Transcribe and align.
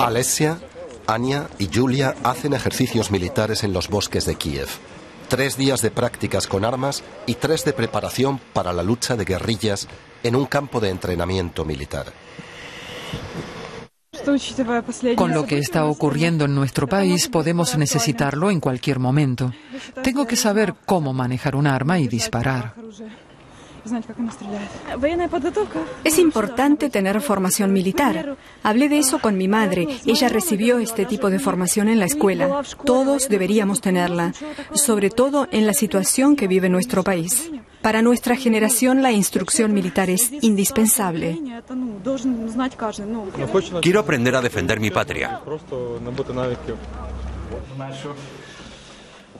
Alessia, 0.00 0.58
Anya 1.06 1.48
y 1.58 1.68
Julia 1.72 2.14
hacen 2.22 2.52
ejercicios 2.52 3.10
militares 3.10 3.64
en 3.64 3.72
los 3.72 3.88
bosques 3.88 4.24
de 4.26 4.36
Kiev. 4.36 4.68
Tres 5.28 5.56
días 5.56 5.82
de 5.82 5.90
prácticas 5.90 6.46
con 6.46 6.64
armas 6.64 7.02
y 7.26 7.34
tres 7.34 7.64
de 7.64 7.72
preparación 7.72 8.40
para 8.52 8.72
la 8.72 8.82
lucha 8.82 9.16
de 9.16 9.24
guerrillas 9.24 9.88
en 10.22 10.36
un 10.36 10.46
campo 10.46 10.80
de 10.80 10.90
entrenamiento 10.90 11.64
militar. 11.64 12.06
Con 15.16 15.32
lo 15.32 15.46
que 15.46 15.58
está 15.58 15.86
ocurriendo 15.86 16.44
en 16.44 16.54
nuestro 16.54 16.86
país, 16.86 17.28
podemos 17.28 17.76
necesitarlo 17.76 18.50
en 18.50 18.60
cualquier 18.60 18.98
momento. 18.98 19.52
Tengo 20.02 20.26
que 20.26 20.36
saber 20.36 20.74
cómo 20.84 21.12
manejar 21.12 21.56
un 21.56 21.66
arma 21.66 21.98
y 21.98 22.08
disparar. 22.08 22.74
Es 26.04 26.18
importante 26.18 26.90
tener 26.90 27.20
formación 27.20 27.72
militar. 27.72 28.36
Hablé 28.62 28.88
de 28.88 28.98
eso 28.98 29.18
con 29.20 29.36
mi 29.36 29.48
madre. 29.48 29.88
Ella 30.06 30.28
recibió 30.28 30.78
este 30.78 31.04
tipo 31.04 31.30
de 31.30 31.38
formación 31.38 31.88
en 31.88 31.98
la 31.98 32.06
escuela. 32.06 32.62
Todos 32.84 33.28
deberíamos 33.28 33.80
tenerla, 33.80 34.32
sobre 34.72 35.10
todo 35.10 35.48
en 35.50 35.66
la 35.66 35.72
situación 35.72 36.36
que 36.36 36.48
vive 36.48 36.68
nuestro 36.68 37.02
país. 37.02 37.50
Para 37.82 38.02
nuestra 38.02 38.34
generación 38.36 39.02
la 39.02 39.12
instrucción 39.12 39.72
militar 39.72 40.10
es 40.10 40.32
indispensable. 40.42 41.38
Quiero 43.80 44.00
aprender 44.00 44.34
a 44.34 44.42
defender 44.42 44.80
mi 44.80 44.90
patria. 44.90 45.40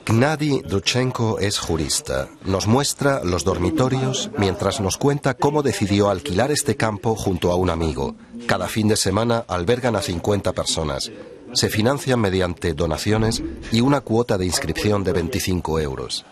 Gnady 0.05 0.61
Druchenko 0.61 1.39
es 1.39 1.59
jurista. 1.59 2.29
Nos 2.43 2.67
muestra 2.67 3.23
los 3.23 3.43
dormitorios 3.43 4.31
mientras 4.37 4.81
nos 4.81 4.97
cuenta 4.97 5.35
cómo 5.35 5.61
decidió 5.61 6.09
alquilar 6.09 6.51
este 6.51 6.75
campo 6.75 7.15
junto 7.15 7.51
a 7.51 7.55
un 7.55 7.69
amigo. 7.69 8.15
Cada 8.47 8.67
fin 8.67 8.87
de 8.87 8.95
semana 8.95 9.45
albergan 9.47 9.95
a 9.95 10.01
50 10.01 10.53
personas. 10.53 11.11
Se 11.53 11.69
financian 11.69 12.19
mediante 12.19 12.73
donaciones 12.73 13.43
y 13.71 13.81
una 13.81 14.01
cuota 14.01 14.37
de 14.37 14.45
inscripción 14.45 15.03
de 15.03 15.13
25 15.13 15.79
euros. 15.79 16.25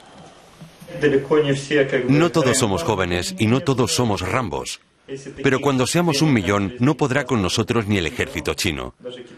No 2.07 2.31
todos 2.31 2.57
somos 2.57 2.83
jóvenes 2.83 3.35
y 3.37 3.47
no 3.47 3.61
todos 3.61 3.93
somos 3.93 4.21
Rambos. 4.21 4.79
Pero 5.41 5.61
cuando 5.61 5.87
seamos 5.87 6.21
un 6.21 6.33
millón, 6.33 6.75
no 6.79 6.97
podrá 6.97 7.25
con 7.25 7.41
nosotros 7.41 7.87
ni 7.87 7.97
el 7.97 8.07
ejército 8.07 8.53
chino, 8.55 8.93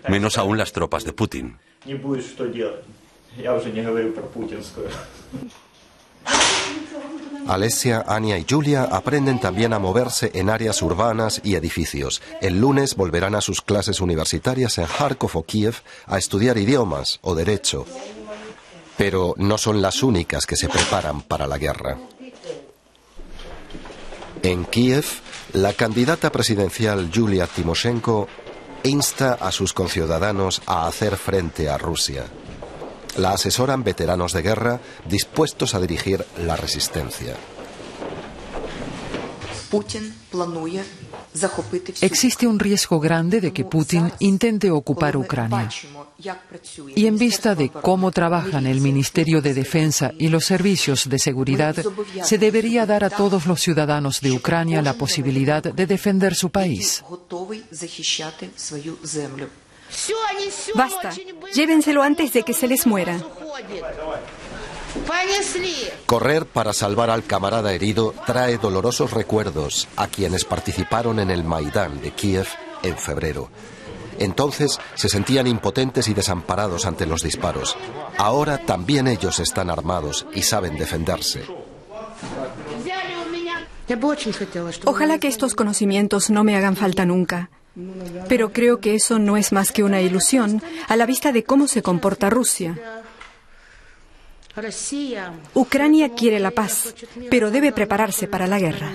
menos 0.07 0.37
aún 0.37 0.57
las 0.57 0.71
tropas 0.71 1.03
de 1.03 1.13
Putin. 1.13 1.57
Alessia, 7.47 8.05
Ania 8.07 8.37
y 8.37 8.45
Julia 8.47 8.83
aprenden 8.83 9.39
también 9.39 9.73
a 9.73 9.79
moverse 9.79 10.31
en 10.35 10.49
áreas 10.49 10.81
urbanas 10.83 11.41
y 11.43 11.55
edificios. 11.55 12.21
El 12.41 12.59
lunes 12.59 12.95
volverán 12.95 13.33
a 13.33 13.41
sus 13.41 13.61
clases 13.61 14.01
universitarias 14.01 14.77
en 14.77 14.85
Kharkov 14.85 15.31
o 15.35 15.43
Kiev 15.43 15.75
a 16.05 16.17
estudiar 16.17 16.57
idiomas 16.57 17.19
o 17.23 17.33
derecho. 17.33 17.85
Pero 18.97 19.33
no 19.37 19.57
son 19.57 19.81
las 19.81 20.03
únicas 20.03 20.45
que 20.45 20.55
se 20.55 20.69
preparan 20.69 21.21
para 21.21 21.47
la 21.47 21.57
guerra. 21.57 21.97
En 24.43 24.65
Kiev, 24.65 25.05
la 25.53 25.73
candidata 25.73 26.31
presidencial 26.31 27.09
Yulia 27.09 27.47
Timoshenko 27.47 28.27
insta 28.83 29.33
a 29.33 29.51
sus 29.51 29.73
conciudadanos 29.73 30.61
a 30.65 30.87
hacer 30.87 31.17
frente 31.17 31.67
a 31.67 31.77
Rusia. 31.77 32.25
La 33.17 33.31
asesoran 33.31 33.83
veteranos 33.83 34.33
de 34.33 34.41
guerra 34.41 34.79
dispuestos 35.07 35.73
a 35.75 35.79
dirigir 35.79 36.25
la 36.45 36.55
resistencia. 36.55 37.35
Existe 42.01 42.47
un 42.47 42.59
riesgo 42.59 42.99
grande 42.99 43.39
de 43.39 43.53
que 43.53 43.65
Putin 43.65 44.11
intente 44.19 44.71
ocupar 44.71 45.15
Ucrania. 45.15 45.69
Y 46.95 47.05
en 47.05 47.17
vista 47.17 47.55
de 47.55 47.69
cómo 47.69 48.11
trabajan 48.11 48.65
el 48.65 48.81
Ministerio 48.81 49.41
de 49.41 49.53
Defensa 49.53 50.11
y 50.17 50.27
los 50.27 50.45
servicios 50.45 51.07
de 51.07 51.19
seguridad, 51.19 51.75
se 52.23 52.37
debería 52.37 52.85
dar 52.85 53.03
a 53.03 53.09
todos 53.09 53.45
los 53.45 53.61
ciudadanos 53.61 54.21
de 54.21 54.31
Ucrania 54.31 54.81
la 54.81 54.95
posibilidad 54.95 55.61
de 55.63 55.85
defender 55.85 56.35
su 56.35 56.49
país. 56.49 57.03
Basta, 60.75 61.11
llévenselo 61.53 62.03
antes 62.03 62.33
de 62.33 62.43
que 62.43 62.53
se 62.53 62.67
les 62.67 62.85
muera. 62.85 63.17
Correr 66.05 66.45
para 66.45 66.73
salvar 66.73 67.09
al 67.09 67.23
camarada 67.23 67.73
herido 67.73 68.13
trae 68.25 68.57
dolorosos 68.57 69.11
recuerdos 69.11 69.87
a 69.95 70.07
quienes 70.07 70.45
participaron 70.45 71.19
en 71.19 71.29
el 71.31 71.43
Maidán 71.43 72.01
de 72.01 72.11
Kiev 72.11 72.47
en 72.83 72.97
febrero. 72.97 73.49
Entonces 74.19 74.79
se 74.95 75.07
sentían 75.07 75.47
impotentes 75.47 76.07
y 76.09 76.13
desamparados 76.13 76.85
ante 76.85 77.05
los 77.05 77.23
disparos. 77.23 77.77
Ahora 78.17 78.57
también 78.65 79.07
ellos 79.07 79.39
están 79.39 79.69
armados 79.69 80.25
y 80.33 80.41
saben 80.41 80.77
defenderse. 80.77 81.45
Ojalá 84.85 85.17
que 85.19 85.27
estos 85.27 85.55
conocimientos 85.55 86.29
no 86.29 86.43
me 86.43 86.55
hagan 86.55 86.75
falta 86.75 87.05
nunca. 87.05 87.49
Pero 88.27 88.51
creo 88.51 88.79
que 88.79 88.95
eso 88.95 89.19
no 89.19 89.37
es 89.37 89.51
más 89.51 89.71
que 89.71 89.83
una 89.83 90.01
ilusión 90.01 90.61
a 90.87 90.95
la 90.95 91.05
vista 91.05 91.31
de 91.31 91.43
cómo 91.43 91.67
se 91.67 91.81
comporta 91.81 92.29
Rusia. 92.29 92.77
Ucrania 95.53 96.13
quiere 96.15 96.39
la 96.39 96.51
paz, 96.51 96.93
pero 97.29 97.51
debe 97.51 97.71
prepararse 97.71 98.27
para 98.27 98.47
la 98.47 98.59
guerra. 98.59 98.91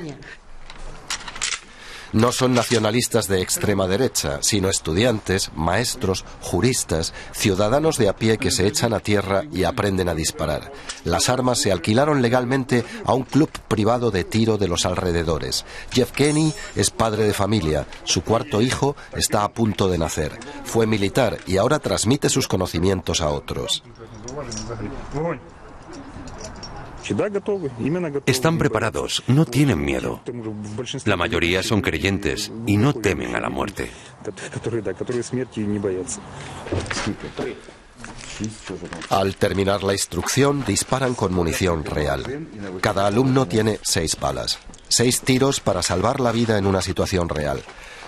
No 2.14 2.30
son 2.30 2.54
nacionalistas 2.54 3.26
de 3.26 3.42
extrema 3.42 3.88
derecha, 3.88 4.38
sino 4.40 4.68
estudiantes, 4.68 5.50
maestros, 5.56 6.24
juristas, 6.40 7.12
ciudadanos 7.32 7.98
de 7.98 8.08
a 8.08 8.14
pie 8.14 8.38
que 8.38 8.52
se 8.52 8.68
echan 8.68 8.92
a 8.92 9.00
tierra 9.00 9.42
y 9.50 9.64
aprenden 9.64 10.08
a 10.08 10.14
disparar. 10.14 10.70
Las 11.02 11.28
armas 11.28 11.58
se 11.60 11.72
alquilaron 11.72 12.22
legalmente 12.22 12.84
a 13.04 13.14
un 13.14 13.24
club 13.24 13.50
privado 13.66 14.12
de 14.12 14.22
tiro 14.22 14.58
de 14.58 14.68
los 14.68 14.86
alrededores. 14.86 15.64
Jeff 15.90 16.12
Kenny 16.12 16.54
es 16.76 16.92
padre 16.92 17.24
de 17.24 17.34
familia. 17.34 17.88
Su 18.04 18.22
cuarto 18.22 18.62
hijo 18.62 18.94
está 19.16 19.42
a 19.42 19.52
punto 19.52 19.88
de 19.88 19.98
nacer. 19.98 20.38
Fue 20.62 20.86
militar 20.86 21.38
y 21.48 21.56
ahora 21.56 21.80
transmite 21.80 22.28
sus 22.28 22.46
conocimientos 22.46 23.22
a 23.22 23.30
otros. 23.30 23.82
Están 28.26 28.58
preparados, 28.58 29.22
no 29.26 29.44
tienen 29.44 29.84
miedo. 29.84 30.22
La 31.04 31.16
mayoría 31.16 31.62
son 31.62 31.82
creyentes 31.82 32.50
y 32.66 32.76
no 32.76 32.94
temen 32.94 33.36
a 33.36 33.40
la 33.40 33.50
muerte. 33.50 33.90
Al 39.10 39.36
terminar 39.36 39.82
la 39.82 39.92
instrucción, 39.92 40.64
disparan 40.66 41.14
con 41.14 41.32
munición 41.34 41.84
real. 41.84 42.48
Cada 42.80 43.06
alumno 43.06 43.46
tiene 43.46 43.78
seis 43.82 44.18
balas. 44.18 44.58
Seis 44.88 45.20
tiros 45.20 45.60
para 45.60 45.82
salvar 45.82 46.20
la 46.20 46.32
vida 46.32 46.58
en 46.58 46.66
una 46.66 46.80
situación 46.80 47.28
real. 47.28 47.62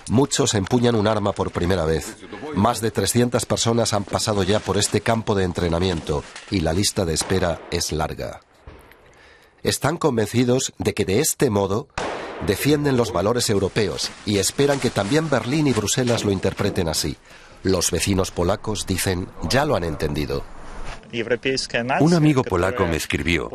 Muchos 0.08 0.54
empuñan 0.54 0.94
un 0.94 1.06
arma 1.06 1.32
por 1.32 1.50
primera 1.50 1.84
vez. 1.84 2.16
Más 2.54 2.80
de 2.80 2.92
300 2.92 3.44
personas 3.44 3.92
han 3.92 4.04
pasado 4.04 4.42
ya 4.42 4.60
por 4.60 4.78
este 4.78 5.00
campo 5.00 5.34
de 5.34 5.44
entrenamiento 5.44 6.22
y 6.50 6.60
la 6.60 6.72
lista 6.72 7.04
de 7.04 7.14
espera 7.14 7.60
es 7.70 7.92
larga 7.92 8.40
están 9.66 9.96
convencidos 9.96 10.72
de 10.78 10.94
que 10.94 11.04
de 11.04 11.20
este 11.20 11.50
modo 11.50 11.88
defienden 12.46 12.96
los 12.96 13.12
valores 13.12 13.50
europeos 13.50 14.10
y 14.24 14.38
esperan 14.38 14.78
que 14.78 14.90
también 14.90 15.28
Berlín 15.28 15.66
y 15.66 15.72
Bruselas 15.72 16.24
lo 16.24 16.30
interpreten 16.30 16.88
así. 16.88 17.16
Los 17.62 17.90
vecinos 17.90 18.30
polacos 18.30 18.86
dicen, 18.86 19.28
ya 19.48 19.64
lo 19.64 19.74
han 19.74 19.84
entendido. 19.84 20.44
Un 22.00 22.14
amigo 22.14 22.44
polaco 22.44 22.86
me 22.86 22.96
escribió, 22.96 23.50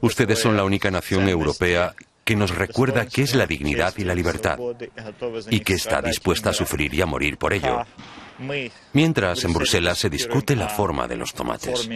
ustedes 0.00 0.38
son 0.38 0.56
la 0.56 0.64
única 0.64 0.90
nación 0.90 1.28
europea 1.28 1.94
que 2.24 2.36
nos 2.36 2.54
recuerda 2.54 3.06
qué 3.06 3.22
es 3.22 3.34
la 3.34 3.46
dignidad 3.46 3.94
y 3.96 4.04
la 4.04 4.14
libertad 4.14 4.58
y 5.50 5.60
que 5.60 5.74
está 5.74 6.02
dispuesta 6.02 6.50
a 6.50 6.52
sufrir 6.52 6.92
y 6.94 7.00
a 7.00 7.06
morir 7.06 7.38
por 7.38 7.52
ello. 7.52 7.84
Mientras 8.92 9.44
en 9.44 9.52
Bruselas 9.52 9.98
se 9.98 10.10
discute 10.10 10.54
la 10.54 10.68
forma 10.68 11.08
de 11.08 11.16
los 11.16 11.32
tomates. 11.32 11.88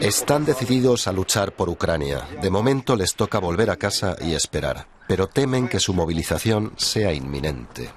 Están 0.00 0.44
decididos 0.44 1.06
a 1.06 1.12
luchar 1.12 1.52
por 1.52 1.68
Ucrania. 1.68 2.26
De 2.40 2.50
momento 2.50 2.96
les 2.96 3.14
toca 3.14 3.38
volver 3.38 3.70
a 3.70 3.76
casa 3.76 4.16
y 4.20 4.34
esperar, 4.34 4.86
pero 5.06 5.26
temen 5.26 5.68
que 5.68 5.80
su 5.80 5.92
movilización 5.92 6.72
sea 6.76 7.12
inminente. 7.12 7.90